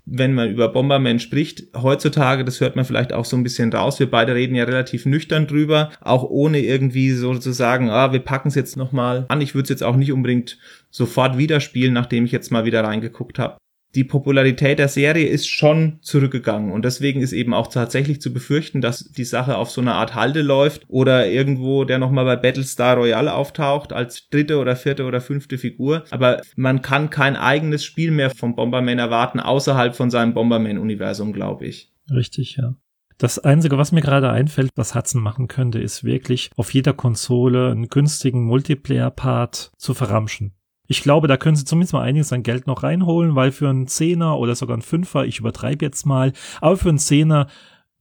[0.05, 3.99] wenn man über Bomberman spricht, heutzutage, das hört man vielleicht auch so ein bisschen raus,
[3.99, 8.19] wir beide reden ja relativ nüchtern drüber, auch ohne irgendwie so zu sagen, ah, wir
[8.19, 9.41] packen es jetzt nochmal an.
[9.41, 10.57] Ich würde es jetzt auch nicht unbedingt
[10.89, 13.57] sofort wieder spielen, nachdem ich jetzt mal wieder reingeguckt habe
[13.95, 18.81] die Popularität der Serie ist schon zurückgegangen und deswegen ist eben auch tatsächlich zu befürchten,
[18.81, 22.97] dass die Sache auf so eine Art Halde läuft oder irgendwo der nochmal bei Battlestar
[22.97, 26.03] Royale auftaucht als dritte oder vierte oder fünfte Figur.
[26.09, 31.67] Aber man kann kein eigenes Spiel mehr vom Bomberman erwarten außerhalb von seinem Bomberman-Universum, glaube
[31.67, 31.91] ich.
[32.11, 32.75] Richtig, ja.
[33.17, 37.71] Das Einzige, was mir gerade einfällt, was Hudson machen könnte, ist wirklich auf jeder Konsole
[37.71, 40.53] einen günstigen Multiplayer-Part zu verramschen.
[40.87, 43.87] Ich glaube, da können sie zumindest mal einiges an Geld noch reinholen, weil für einen
[43.87, 47.47] Zehner oder sogar einen Fünfer, ich übertreibe jetzt mal, aber für einen Zehner,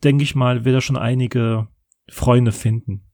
[0.03, 1.69] denke ich mal, wird er schon einige
[2.09, 3.05] Freunde finden.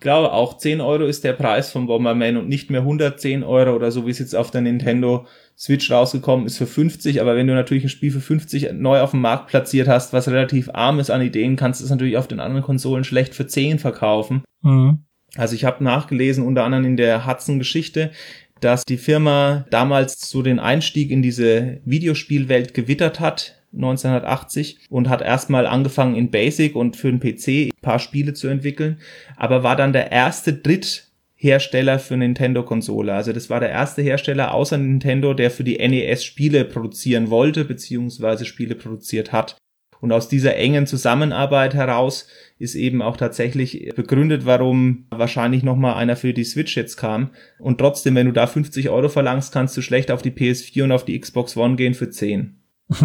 [0.00, 3.90] glaube auch 10 Euro ist der Preis von Bomberman und nicht mehr 110 Euro oder
[3.90, 5.26] so, wie es jetzt auf der Nintendo
[5.58, 7.20] Switch rausgekommen ist für 50.
[7.20, 10.28] Aber wenn du natürlich ein Spiel für 50 neu auf dem Markt platziert hast, was
[10.28, 13.46] relativ arm ist an Ideen, kannst du es natürlich auf den anderen Konsolen schlecht für
[13.46, 14.42] 10 verkaufen.
[14.62, 15.04] Mhm.
[15.36, 18.10] Also ich habe nachgelesen, unter anderem in der Hudson-Geschichte,
[18.60, 25.22] dass die Firma damals so den Einstieg in diese Videospielwelt gewittert hat, 1980 und hat
[25.22, 28.98] erstmal angefangen in Basic und für den PC ein paar Spiele zu entwickeln,
[29.36, 33.12] aber war dann der erste Dritthersteller für Nintendo-Konsole.
[33.14, 37.64] Also das war der erste Hersteller außer Nintendo, der für die NES Spiele produzieren wollte,
[37.64, 39.56] beziehungsweise Spiele produziert hat.
[40.00, 42.26] Und aus dieser engen Zusammenarbeit heraus
[42.58, 47.30] ist eben auch tatsächlich begründet, warum wahrscheinlich nochmal einer für die Switch jetzt kam.
[47.58, 50.92] Und trotzdem, wenn du da 50 Euro verlangst, kannst du schlecht auf die PS4 und
[50.92, 52.56] auf die Xbox One gehen für 10.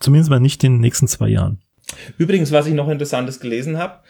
[0.00, 1.60] Zumindest mal nicht in den nächsten zwei Jahren.
[2.18, 4.00] Übrigens, was ich noch Interessantes gelesen habe,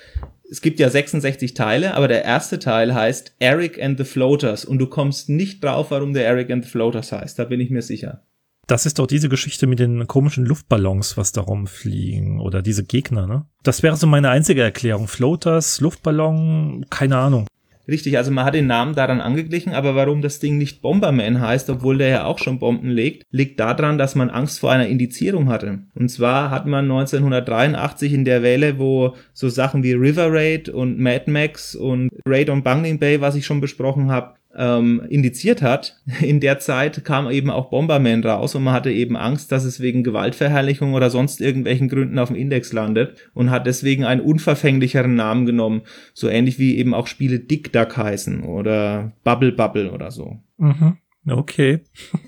[0.50, 4.78] es gibt ja 66 Teile, aber der erste Teil heißt Eric and the Floaters und
[4.78, 7.82] du kommst nicht drauf, warum der Eric and the Floaters heißt, da bin ich mir
[7.82, 8.22] sicher.
[8.70, 13.26] Das ist doch diese Geschichte mit den komischen Luftballons, was da rumfliegen oder diese Gegner,
[13.26, 13.44] ne?
[13.64, 15.08] Das wäre so meine einzige Erklärung.
[15.08, 17.48] Floaters, Luftballon, keine Ahnung.
[17.88, 21.68] Richtig, also man hat den Namen daran angeglichen, aber warum das Ding nicht Bomberman heißt,
[21.68, 25.48] obwohl der ja auch schon Bomben legt, liegt daran, dass man Angst vor einer Indizierung
[25.48, 25.80] hatte.
[25.96, 31.00] Und zwar hat man 1983 in der Welle, wo so Sachen wie River Raid und
[31.00, 36.00] Mad Max und Raid on Bungling Bay, was ich schon besprochen habe, ähm, indiziert hat,
[36.20, 39.80] in der Zeit kam eben auch Bomberman raus und man hatte eben Angst, dass es
[39.80, 45.14] wegen Gewaltverherrlichung oder sonst irgendwelchen Gründen auf dem Index landet und hat deswegen einen unverfänglicheren
[45.14, 45.82] Namen genommen,
[46.14, 50.40] so ähnlich wie eben auch Spiele Dick Duck heißen oder Bubble Bubble oder so.
[50.58, 50.96] Mhm.
[51.28, 51.80] Okay.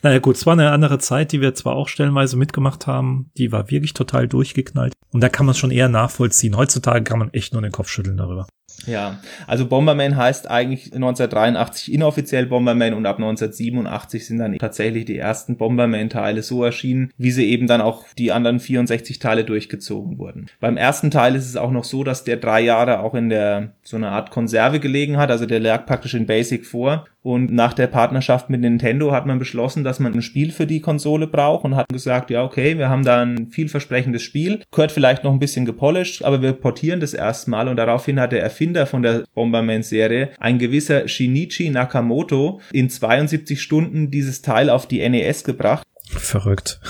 [0.00, 3.50] Naja gut, es war eine andere Zeit, die wir zwar auch stellenweise mitgemacht haben, die
[3.50, 4.92] war wirklich total durchgeknallt.
[5.10, 6.56] Und da kann man es schon eher nachvollziehen.
[6.56, 8.46] Heutzutage kann man echt nur den Kopf schütteln darüber.
[8.86, 15.18] Ja, also Bomberman heißt eigentlich 1983 inoffiziell Bomberman und ab 1987 sind dann tatsächlich die
[15.18, 20.46] ersten Bomberman-Teile so erschienen, wie sie eben dann auch die anderen 64 Teile durchgezogen wurden.
[20.60, 23.72] Beim ersten Teil ist es auch noch so, dass der drei Jahre auch in der
[23.82, 27.72] so einer Art Konserve gelegen hat, also der lag praktisch in Basic vor Und nach
[27.72, 31.64] der Partnerschaft mit Nintendo hat man beschlossen, dass man ein Spiel für die Konsole braucht
[31.64, 35.40] und hat gesagt, ja, okay, wir haben da ein vielversprechendes Spiel, gehört vielleicht noch ein
[35.40, 40.30] bisschen gepolished, aber wir portieren das erstmal und daraufhin hat der Erfinder von der Bomberman-Serie,
[40.38, 45.84] ein gewisser Shinichi Nakamoto, in 72 Stunden dieses Teil auf die NES gebracht.
[46.08, 46.80] Verrückt.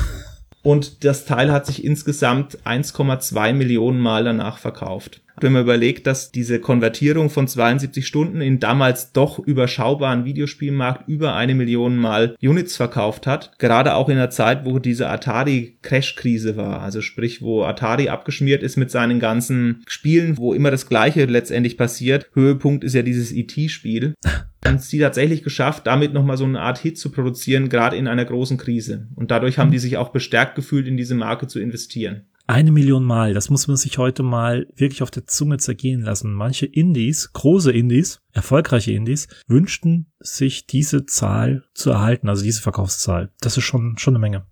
[0.62, 5.22] Und das Teil hat sich insgesamt 1,2 Millionen Mal danach verkauft.
[5.40, 11.35] Wenn man überlegt, dass diese Konvertierung von 72 Stunden in damals doch überschaubaren Videospielmarkt über
[11.35, 16.81] eine Million Mal Units verkauft hat, gerade auch in der Zeit, wo diese Atari-Crash-Krise war,
[16.81, 21.77] also sprich, wo Atari abgeschmiert ist mit seinen ganzen Spielen, wo immer das Gleiche letztendlich
[21.77, 22.31] passiert.
[22.33, 24.14] Höhepunkt ist ja dieses ET-Spiel.
[24.64, 28.25] haben sie tatsächlich geschafft, damit nochmal so eine Art Hit zu produzieren, gerade in einer
[28.25, 29.09] großen Krise.
[29.14, 32.22] Und dadurch haben die sich auch bestärkt gefühlt, in diese Marke zu investieren.
[32.48, 36.32] Eine Million Mal, das muss man sich heute mal wirklich auf der Zunge zergehen lassen.
[36.32, 43.32] Manche Indies, große Indies, erfolgreiche Indies, wünschten sich diese Zahl zu erhalten, also diese Verkaufszahl.
[43.40, 44.46] Das ist schon, schon eine Menge.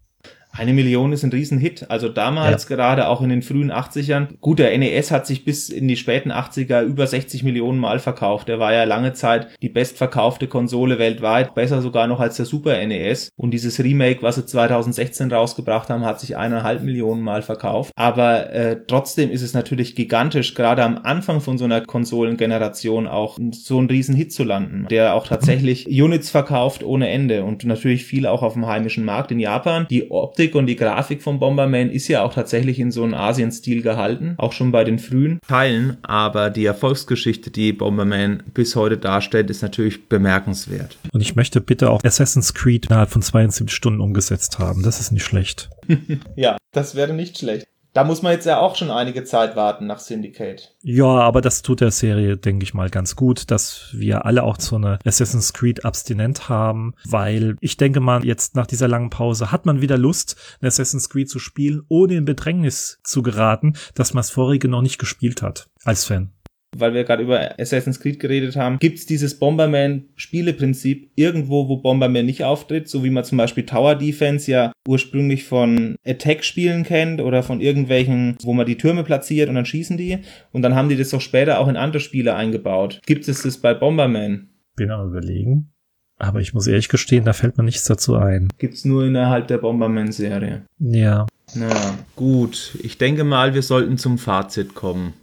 [0.57, 1.91] Eine Million ist ein Riesenhit.
[1.91, 2.77] Also damals, ja.
[2.77, 4.29] gerade auch in den frühen 80ern.
[4.41, 8.49] Gut, der NES hat sich bis in die späten 80er über 60 Millionen Mal verkauft.
[8.49, 11.55] Der war ja lange Zeit die bestverkaufte Konsole weltweit.
[11.55, 13.31] Besser sogar noch als der Super NES.
[13.37, 17.93] Und dieses Remake, was sie 2016 rausgebracht haben, hat sich eineinhalb Millionen Mal verkauft.
[17.97, 23.39] Aber äh, trotzdem ist es natürlich gigantisch, gerade am Anfang von so einer Konsolengeneration auch
[23.53, 28.27] so einen Riesenhit zu landen, der auch tatsächlich Units verkauft ohne Ende und natürlich viel
[28.27, 29.87] auch auf dem heimischen Markt in Japan.
[29.91, 33.15] Die Optik Optik und die Grafik von Bomberman ist ja auch tatsächlich in so einem
[33.15, 38.99] Asien-Stil gehalten, auch schon bei den frühen Teilen, aber die Erfolgsgeschichte, die Bomberman bis heute
[38.99, 40.99] darstellt, ist natürlich bemerkenswert.
[41.13, 44.83] Und ich möchte bitte auch Assassin's Creed innerhalb von 72 Stunden umgesetzt haben.
[44.83, 45.71] Das ist nicht schlecht.
[46.37, 47.67] ja, das wäre nicht schlecht.
[47.95, 50.75] Da muss man jetzt ja auch schon einige Zeit warten nach Syndicate.
[50.83, 54.59] Ja, aber das tut der Serie, denke ich mal, ganz gut, dass wir alle auch
[54.59, 59.53] so eine Assassin's Creed abstinent haben, weil ich denke mal, jetzt nach dieser langen Pause
[59.53, 64.13] hat man wieder Lust, ein Assassin's Creed zu spielen, ohne in Bedrängnis zu geraten, dass
[64.13, 66.33] man das vorige noch nicht gespielt hat, als Fan
[66.77, 72.27] weil wir gerade über Assassin's Creed geredet haben, gibt es dieses Bomberman-Spieleprinzip irgendwo, wo Bomberman
[72.27, 77.43] nicht auftritt, so wie man zum Beispiel Tower Defense ja ursprünglich von Attack-Spielen kennt oder
[77.43, 80.19] von irgendwelchen, wo man die Türme platziert und dann schießen die.
[80.53, 83.01] Und dann haben die das doch später auch in andere Spiele eingebaut.
[83.07, 84.49] Gibt es das bei Bomberman?
[84.77, 85.71] Bin am überlegen.
[86.19, 88.49] Aber ich muss ehrlich gestehen, da fällt mir nichts dazu ein.
[88.59, 90.63] Gibt's nur innerhalb der Bomberman-Serie.
[90.79, 91.27] Ja.
[91.55, 92.79] Na, gut.
[92.83, 95.15] Ich denke mal, wir sollten zum Fazit kommen.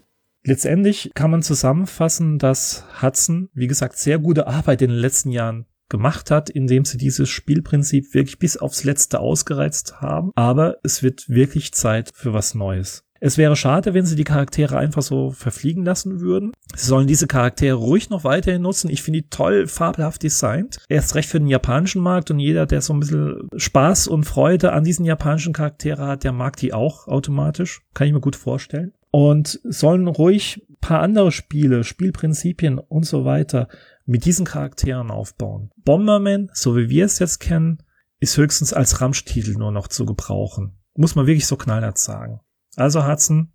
[0.44, 5.66] Letztendlich kann man zusammenfassen, dass Hudson, wie gesagt, sehr gute Arbeit in den letzten Jahren
[5.90, 10.32] gemacht hat, indem sie dieses Spielprinzip wirklich bis aufs Letzte ausgereizt haben.
[10.36, 13.04] Aber es wird wirklich Zeit für was Neues.
[13.24, 16.54] Es wäre schade, wenn sie die Charaktere einfach so verfliegen lassen würden.
[16.76, 18.90] Sie sollen diese Charaktere ruhig noch weiterhin nutzen.
[18.90, 20.78] Ich finde die toll fabelhaft designt.
[20.90, 24.74] Erst recht für den japanischen Markt und jeder, der so ein bisschen Spaß und Freude
[24.74, 27.82] an diesen japanischen Charaktere hat, der mag die auch automatisch.
[27.94, 33.68] Kann ich mir gut vorstellen und sollen ruhig paar andere Spiele, Spielprinzipien und so weiter
[34.06, 35.72] mit diesen Charakteren aufbauen.
[35.78, 37.84] Bomberman, so wie wir es jetzt kennen,
[38.20, 40.78] ist höchstens als Ramschtitel nur noch zu gebrauchen.
[40.96, 42.42] Muss man wirklich so knallhart sagen.
[42.76, 43.54] Also Hudson,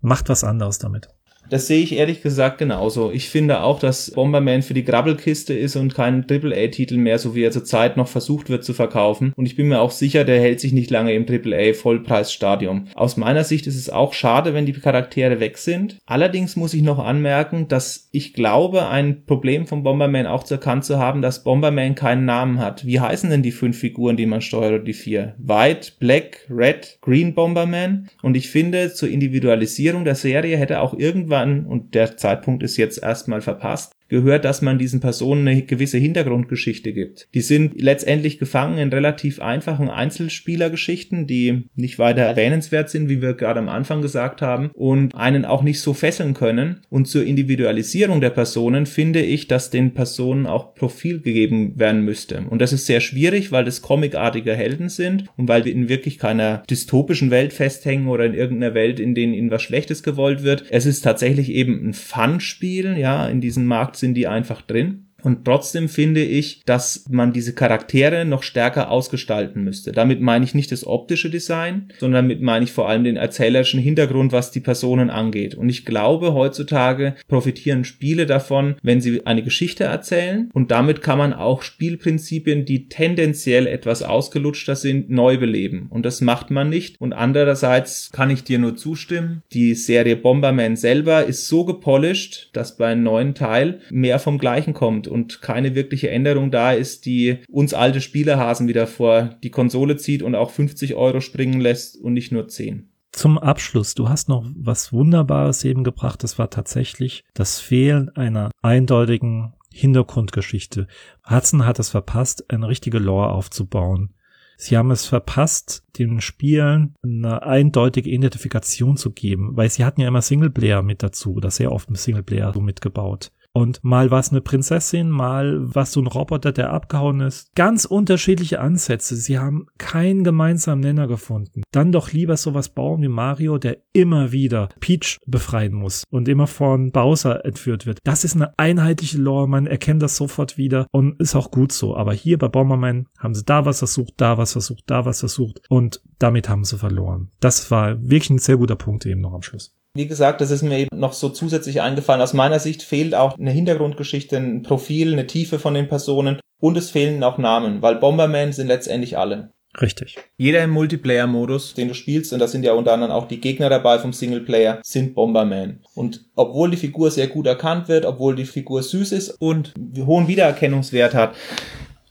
[0.00, 1.08] macht was anderes damit.
[1.50, 3.10] Das sehe ich ehrlich gesagt genauso.
[3.10, 7.42] Ich finde auch, dass Bomberman für die Grabbelkiste ist und kein AAA-Titel mehr, so wie
[7.42, 9.32] er zurzeit noch versucht wird zu verkaufen.
[9.34, 12.86] Und ich bin mir auch sicher, der hält sich nicht lange im AAA-Vollpreisstadium.
[12.94, 15.98] Aus meiner Sicht ist es auch schade, wenn die Charaktere weg sind.
[16.06, 20.84] Allerdings muss ich noch anmerken, dass ich glaube, ein Problem von Bomberman auch zu erkannt
[20.84, 22.86] zu haben, dass Bomberman keinen Namen hat.
[22.86, 25.34] Wie heißen denn die fünf Figuren, die man steuert, die vier?
[25.38, 28.08] White, Black, Red, Green Bomberman.
[28.22, 32.76] Und ich finde, zur Individualisierung der Serie hätte auch irgendwann an und der Zeitpunkt ist
[32.76, 37.28] jetzt erstmal verpasst gehört, dass man diesen Personen eine gewisse Hintergrundgeschichte gibt.
[37.32, 43.34] Die sind letztendlich gefangen in relativ einfachen Einzelspielergeschichten, die nicht weiter erwähnenswert sind, wie wir
[43.34, 46.82] gerade am Anfang gesagt haben, und einen auch nicht so fesseln können.
[46.90, 52.42] Und zur Individualisierung der Personen finde ich, dass den Personen auch Profil gegeben werden müsste.
[52.50, 56.18] Und das ist sehr schwierig, weil das comicartige Helden sind und weil wir in wirklich
[56.18, 60.64] keiner dystopischen Welt festhängen oder in irgendeiner Welt, in denen ihnen was Schlechtes gewollt wird.
[60.70, 65.09] Es ist tatsächlich eben ein Fun-Spiel, ja, in diesem Markt sind die einfach drin.
[65.22, 69.92] Und trotzdem finde ich, dass man diese Charaktere noch stärker ausgestalten müsste.
[69.92, 73.80] Damit meine ich nicht das optische Design, sondern damit meine ich vor allem den erzählerischen
[73.80, 75.54] Hintergrund, was die Personen angeht.
[75.54, 80.50] Und ich glaube, heutzutage profitieren Spiele davon, wenn sie eine Geschichte erzählen.
[80.52, 85.86] Und damit kann man auch Spielprinzipien, die tendenziell etwas ausgelutschter sind, neu beleben.
[85.90, 87.00] Und das macht man nicht.
[87.00, 89.42] Und andererseits kann ich dir nur zustimmen.
[89.52, 94.74] Die Serie Bomberman selber ist so gepolished, dass bei einem neuen Teil mehr vom Gleichen
[94.74, 99.96] kommt und keine wirkliche Änderung da ist, die uns alte Spielerhasen wieder vor die Konsole
[99.96, 102.88] zieht und auch 50 Euro springen lässt und nicht nur 10.
[103.12, 108.50] Zum Abschluss, du hast noch was Wunderbares eben gebracht, das war tatsächlich das Fehlen einer
[108.62, 110.86] eindeutigen Hintergrundgeschichte.
[111.28, 114.14] Hudson hat es verpasst, eine richtige Lore aufzubauen.
[114.56, 120.08] Sie haben es verpasst, den Spielen eine eindeutige Identifikation zu geben, weil sie hatten ja
[120.08, 123.32] immer Singleplayer mit dazu oder sehr oft Singleplayer so mitgebaut.
[123.52, 127.54] Und mal war es eine Prinzessin, mal war es so ein Roboter, der abgehauen ist.
[127.54, 129.16] Ganz unterschiedliche Ansätze.
[129.16, 131.62] Sie haben keinen gemeinsamen Nenner gefunden.
[131.72, 136.46] Dann doch lieber sowas bauen wie Mario, der immer wieder Peach befreien muss und immer
[136.46, 137.98] von Bowser entführt wird.
[138.04, 139.48] Das ist eine einheitliche Lore.
[139.48, 141.96] Man erkennt das sofort wieder und ist auch gut so.
[141.96, 145.60] Aber hier bei Bomberman haben sie da was versucht, da was versucht, da was versucht
[145.68, 147.30] und damit haben sie verloren.
[147.40, 149.74] Das war wirklich ein sehr guter Punkt eben noch am Schluss.
[149.94, 152.22] Wie gesagt, das ist mir eben noch so zusätzlich eingefallen.
[152.22, 156.76] Aus meiner Sicht fehlt auch eine Hintergrundgeschichte, ein Profil, eine Tiefe von den Personen und
[156.76, 159.50] es fehlen auch Namen, weil Bomberman sind letztendlich alle.
[159.80, 160.16] Richtig.
[160.36, 163.68] Jeder im Multiplayer-Modus, den du spielst, und da sind ja unter anderem auch die Gegner
[163.68, 165.80] dabei vom Singleplayer, sind Bomberman.
[165.94, 170.26] Und obwohl die Figur sehr gut erkannt wird, obwohl die Figur süß ist und hohen
[170.26, 171.36] Wiedererkennungswert hat,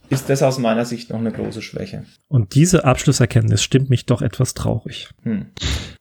[0.09, 2.05] ist das aus meiner Sicht noch eine große Schwäche.
[2.27, 5.09] Und diese Abschlusserkenntnis stimmt mich doch etwas traurig.
[5.23, 5.47] Hm.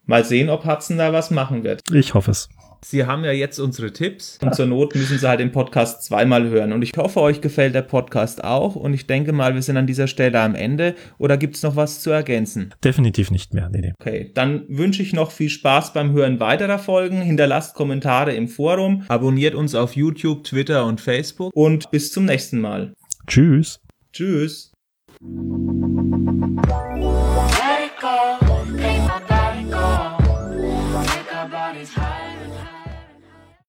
[0.06, 1.82] Mal sehen, ob Hudson da was machen wird.
[1.92, 2.48] Ich hoffe es.
[2.84, 6.48] Sie haben ja jetzt unsere Tipps und zur Not müssen Sie halt den Podcast zweimal
[6.48, 6.72] hören.
[6.72, 8.76] Und ich hoffe, euch gefällt der Podcast auch.
[8.76, 10.94] Und ich denke mal, wir sind an dieser Stelle am Ende.
[11.18, 12.72] Oder gibt es noch was zu ergänzen?
[12.84, 13.68] Definitiv nicht mehr.
[13.68, 13.92] Nee, nee.
[14.00, 17.20] Okay, dann wünsche ich noch viel Spaß beim Hören weiterer Folgen.
[17.20, 22.60] Hinterlasst Kommentare im Forum, abonniert uns auf YouTube, Twitter und Facebook und bis zum nächsten
[22.60, 22.94] Mal.
[23.26, 23.80] Tschüss.
[24.18, 24.72] Tschüss.